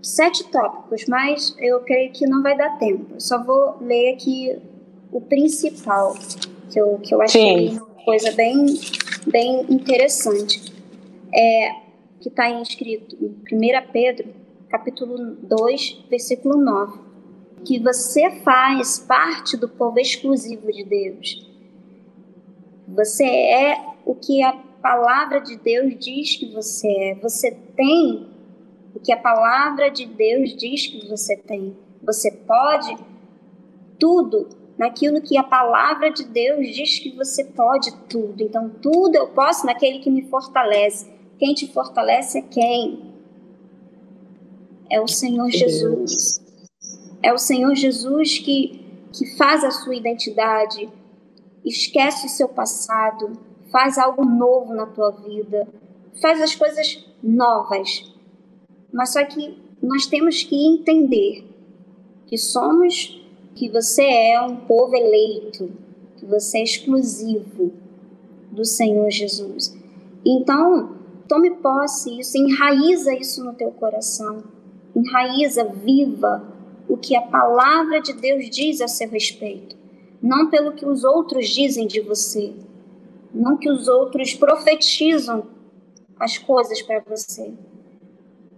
[0.00, 3.12] sete tópicos, mas eu creio que não vai dar tempo.
[3.12, 4.58] Eu só vou ler aqui
[5.12, 6.14] o principal,
[6.70, 7.95] que eu, que eu achei Sim.
[8.06, 8.66] Coisa bem,
[9.26, 10.72] bem interessante.
[11.34, 11.86] É,
[12.20, 14.28] que está escrito em 1 Pedro,
[14.68, 17.00] capítulo 2, versículo 9.
[17.64, 21.50] Que você faz parte do povo exclusivo de Deus.
[22.86, 27.14] Você é o que a palavra de Deus diz que você é.
[27.16, 28.28] Você tem
[28.94, 31.76] o que a palavra de Deus diz que você tem.
[32.04, 32.96] Você pode
[33.98, 38.42] tudo naquilo que a palavra de Deus diz que você pode tudo.
[38.42, 41.10] Então, tudo eu posso naquele que me fortalece.
[41.38, 43.16] Quem te fortalece é quem?
[44.90, 46.40] é o Senhor Jesus.
[47.22, 50.88] É o Senhor Jesus que, que faz a sua identidade,
[51.64, 53.32] esquece o seu passado,
[53.70, 55.66] faz algo novo na tua vida,
[56.20, 58.12] faz as coisas novas.
[58.92, 61.44] Mas só que nós temos que entender
[62.26, 63.20] que somos,
[63.56, 65.72] que você é um povo eleito,
[66.18, 67.72] que você é exclusivo
[68.52, 69.74] do Senhor Jesus.
[70.24, 70.96] Então,
[71.26, 74.44] tome posse isso, enraiza isso no teu coração,
[74.94, 76.54] enraiza, viva
[76.86, 79.74] o que a palavra de Deus diz a seu respeito,
[80.22, 82.52] não pelo que os outros dizem de você,
[83.32, 85.46] não que os outros profetizam
[86.20, 87.54] as coisas para você.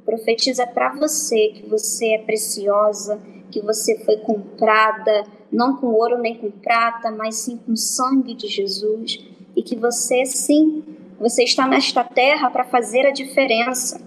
[0.04, 3.20] Profetiza para você que você é preciosa,
[3.50, 8.48] que você foi comprada, não com ouro nem com prata, mas sim com sangue de
[8.48, 9.24] Jesus,
[9.56, 10.84] e que você sim,
[11.18, 14.00] você está nesta terra para fazer a diferença.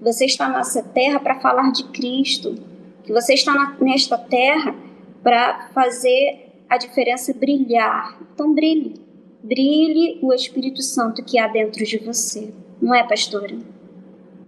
[0.00, 2.54] Você está nessa terra para falar de Cristo,
[3.02, 4.74] que você está na, nesta terra
[5.22, 8.18] para fazer a diferença brilhar.
[8.32, 9.00] Então brilhe,
[9.42, 12.52] brilhe o Espírito Santo que há dentro de você.
[12.80, 13.58] Não é, pastora?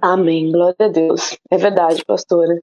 [0.00, 0.50] Amém.
[0.50, 1.38] Glória a Deus.
[1.50, 2.58] É verdade, pastora.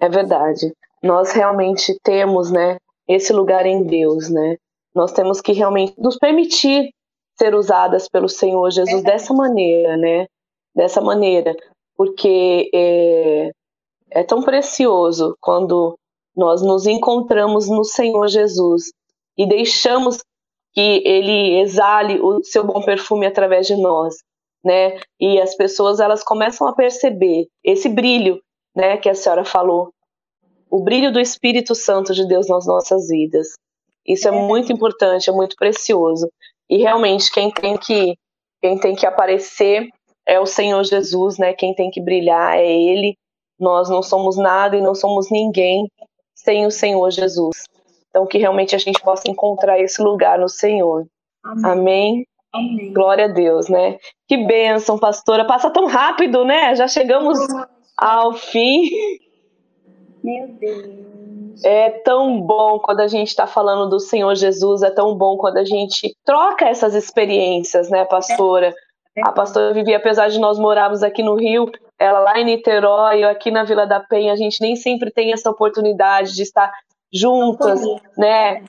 [0.00, 0.72] É verdade.
[1.02, 2.78] Nós realmente temos, né,
[3.08, 4.56] esse lugar em Deus, né?
[4.94, 6.90] Nós temos que realmente nos permitir
[7.38, 9.04] ser usadas pelo Senhor Jesus é.
[9.04, 10.26] dessa maneira, né?
[10.74, 11.54] Dessa maneira,
[11.96, 13.50] porque é,
[14.10, 15.98] é tão precioso quando
[16.36, 18.92] nós nos encontramos no Senhor Jesus
[19.36, 20.18] e deixamos
[20.72, 24.16] que Ele exale o seu bom perfume através de nós,
[24.64, 24.98] né?
[25.20, 28.40] E as pessoas elas começam a perceber esse brilho,
[28.74, 28.96] né?
[28.96, 29.90] Que a senhora falou,
[30.72, 33.48] o brilho do Espírito Santo de Deus nas nossas vidas.
[34.06, 36.26] Isso é, é muito importante, é muito precioso.
[36.68, 38.14] E realmente quem tem que
[38.58, 39.86] quem tem que aparecer
[40.26, 41.52] é o Senhor Jesus, né?
[41.52, 43.14] Quem tem que brilhar é Ele.
[43.60, 45.86] Nós não somos nada e não somos ninguém
[46.34, 47.64] sem o Senhor Jesus.
[48.08, 51.04] Então que realmente a gente possa encontrar esse lugar no Senhor.
[51.44, 51.70] Amém.
[51.70, 52.26] Amém.
[52.54, 52.92] Amém.
[52.94, 53.98] Glória a Deus, né?
[54.26, 55.46] Que bênção, pastora.
[55.46, 56.74] Passa tão rápido, né?
[56.74, 57.38] Já chegamos
[57.98, 58.88] ao fim.
[60.22, 61.64] Meu Deus.
[61.64, 65.58] É tão bom quando a gente está falando do Senhor Jesus, é tão bom quando
[65.58, 68.74] a gente troca essas experiências, né, pastora?
[69.16, 69.20] É.
[69.22, 73.28] A pastora Vivi, apesar de nós morarmos aqui no Rio, ela lá em Niterói, eu
[73.28, 76.72] aqui na Vila da Penha, a gente nem sempre tem essa oportunidade de estar
[77.12, 77.80] juntas,
[78.16, 78.64] né?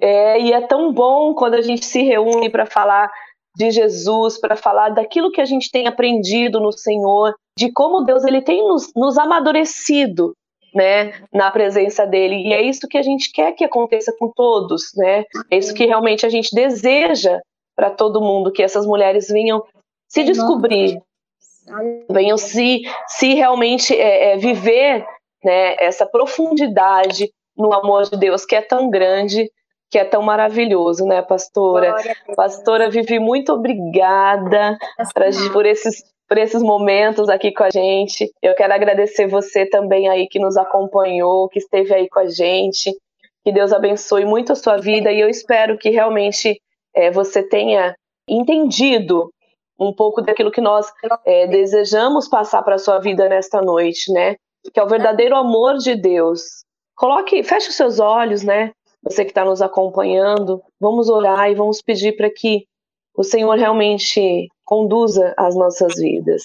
[0.00, 3.10] É, e é tão bom quando a gente se reúne para falar
[3.56, 8.24] de Jesus, para falar daquilo que a gente tem aprendido no Senhor, de como Deus
[8.24, 10.32] ele tem nos, nos amadurecido,
[10.74, 12.36] né, na presença dele.
[12.46, 15.24] E é isso que a gente quer que aconteça com todos, né?
[15.50, 17.40] É isso que realmente a gente deseja
[17.76, 19.62] para todo mundo, que essas mulheres venham
[20.08, 21.00] se descobrir,
[22.10, 25.06] venham se, se realmente é, é, viver
[25.44, 29.50] né, essa profundidade no amor de Deus que é tão grande
[29.90, 31.94] que é tão maravilhoso, né, pastora?
[32.36, 34.76] Pastora Vivi, muito obrigada
[35.14, 38.30] pra, por esses por esses momentos aqui com a gente.
[38.42, 42.94] Eu quero agradecer você também aí que nos acompanhou, que esteve aí com a gente.
[43.44, 46.60] Que Deus abençoe muito a sua vida e eu espero que realmente
[46.94, 47.96] é, você tenha
[48.28, 49.32] entendido
[49.80, 50.92] um pouco daquilo que nós
[51.24, 54.36] é, desejamos passar para a sua vida nesta noite, né?
[54.72, 56.64] Que é o verdadeiro amor de Deus.
[56.94, 58.72] Coloque, feche os seus olhos, né?
[59.02, 62.66] você que está nos acompanhando, vamos orar e vamos pedir para que
[63.14, 66.42] o Senhor realmente conduza as nossas vidas.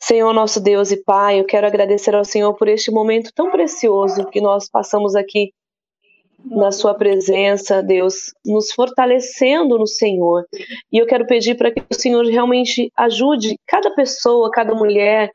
[0.00, 4.24] Senhor, nosso Deus e Pai, eu quero agradecer ao Senhor por este momento tão precioso
[4.26, 5.52] que nós passamos aqui
[6.44, 10.46] na Sua presença, Deus, nos fortalecendo no Senhor.
[10.92, 15.28] E eu quero pedir para que o Senhor realmente ajude cada pessoa, cada mulher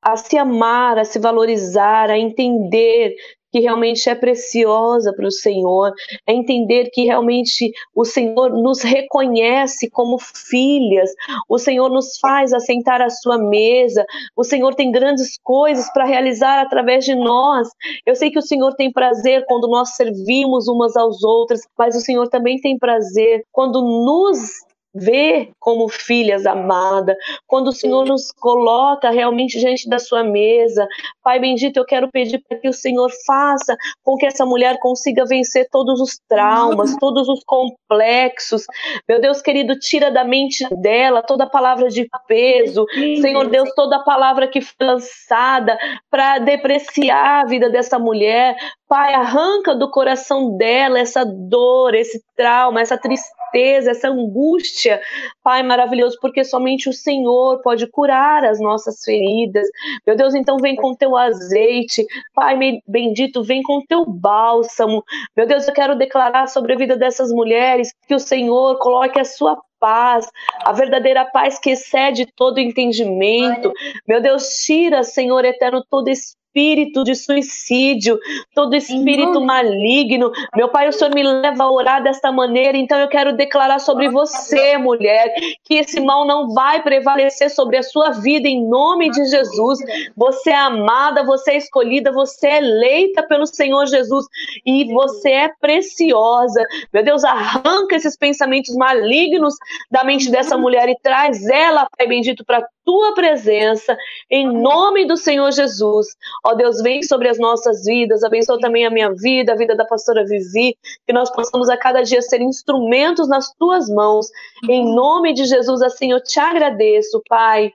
[0.00, 3.16] a se amar, a se valorizar, a entender
[3.56, 5.90] que realmente é preciosa para o Senhor,
[6.26, 11.10] é entender que realmente o Senhor nos reconhece como filhas,
[11.48, 14.04] o Senhor nos faz assentar à sua mesa,
[14.36, 17.70] o Senhor tem grandes coisas para realizar através de nós.
[18.04, 22.00] Eu sei que o Senhor tem prazer quando nós servimos umas aos outras, mas o
[22.00, 24.65] Senhor também tem prazer quando nos
[24.96, 27.16] vê como filhas amadas,
[27.46, 30.86] quando o Senhor nos coloca realmente diante da sua mesa.
[31.22, 35.24] Pai bendito, eu quero pedir para que o Senhor faça com que essa mulher consiga
[35.24, 38.64] vencer todos os traumas, todos os complexos.
[39.08, 42.86] Meu Deus querido, tira da mente dela toda palavra de peso.
[43.20, 45.78] Senhor Deus, toda palavra que foi lançada
[46.10, 48.56] para depreciar a vida dessa mulher.
[48.88, 55.00] Pai, arranca do coração dela essa dor, esse trauma, essa tristeza, essa angústia angústia.
[55.42, 59.66] Pai maravilhoso, porque somente o Senhor pode curar as nossas feridas.
[60.06, 62.06] Meu Deus, então vem com teu azeite.
[62.34, 62.56] Pai
[62.86, 65.04] bendito, vem com teu bálsamo.
[65.36, 69.24] Meu Deus, eu quero declarar sobre a vida dessas mulheres que o Senhor coloque a
[69.24, 70.26] sua paz,
[70.64, 73.72] a verdadeira paz que excede todo entendimento.
[74.08, 78.18] Meu Deus, tira, Senhor eterno, todo espírito espírito de suicídio,
[78.54, 80.32] todo espírito maligno.
[80.56, 84.08] Meu Pai, o Senhor me leva a orar desta maneira, então eu quero declarar sobre
[84.08, 85.34] você, mulher,
[85.64, 89.78] que esse mal não vai prevalecer sobre a sua vida, em nome de Jesus.
[90.16, 94.24] Você é amada, você é escolhida, você é eleita pelo Senhor Jesus
[94.64, 96.64] e você é preciosa.
[96.92, 99.54] Meu Deus, arranca esses pensamentos malignos
[99.90, 103.98] da mente dessa mulher e traz ela, Pai bendito, para tua presença,
[104.30, 106.06] em nome do Senhor Jesus.
[106.46, 109.84] Ó Deus, vem sobre as nossas vidas, abençoa também a minha vida, a vida da
[109.84, 110.74] pastora Vivi,
[111.04, 114.28] que nós possamos a cada dia ser instrumentos nas tuas mãos.
[114.70, 117.72] Em nome de Jesus, assim eu te agradeço, Pai.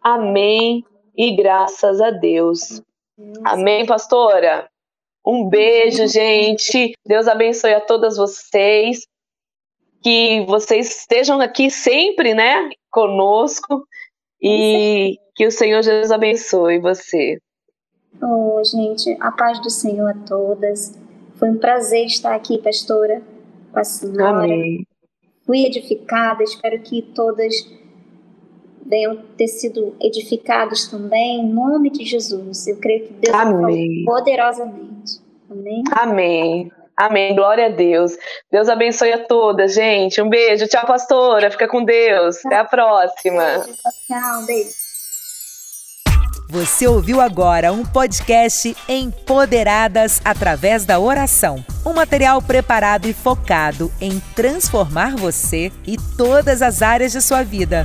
[0.00, 0.84] Amém
[1.16, 2.80] e graças a Deus.
[3.44, 4.68] Amém, pastora?
[5.26, 6.92] Um beijo, gente.
[7.06, 9.06] Deus abençoe a todas vocês.
[10.02, 12.68] Que vocês estejam aqui sempre, né?
[12.90, 13.86] Conosco.
[14.46, 17.38] E que o Senhor Jesus abençoe você.
[18.22, 20.94] Oh, gente, a paz do Senhor a todas.
[21.36, 23.22] Foi um prazer estar aqui, pastora,
[23.72, 24.44] com a senhora.
[24.44, 24.86] Amém.
[25.46, 27.54] Fui edificada, espero que todas
[28.84, 32.66] venham ter sido edificadas também, em nome de Jesus.
[32.66, 34.04] Eu creio que Deus Amém.
[34.04, 35.20] poderosamente.
[35.50, 35.82] Amém.
[35.90, 36.70] Amém.
[36.96, 37.34] Amém.
[37.34, 38.16] Glória a Deus.
[38.50, 40.20] Deus abençoe a todas, gente.
[40.22, 40.66] Um beijo.
[40.68, 41.50] Tchau, pastora.
[41.50, 42.44] Fica com Deus.
[42.46, 43.64] Até a próxima.
[44.06, 44.46] Tchau.
[44.46, 44.84] Beijo.
[46.48, 51.64] Você ouviu agora um podcast Empoderadas através da oração.
[51.84, 57.84] Um material preparado e focado em transformar você e todas as áreas de sua vida.